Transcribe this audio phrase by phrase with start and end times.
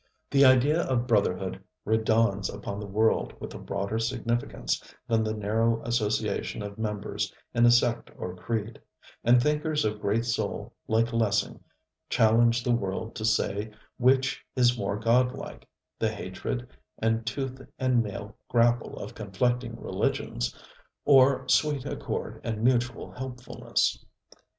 [0.31, 5.79] The idea of brotherhood redawns upon the world with a broader significance than the narrow
[5.83, 8.81] association of members in a sect or creed;
[9.23, 11.63] and thinkers of great soul like Lessing
[12.09, 15.67] challenge the world to say which is more godlike,
[15.99, 20.57] the hatred and tooth and nail grapple of conflicting religions,
[21.05, 24.03] or sweet accord and mutual helpfulness.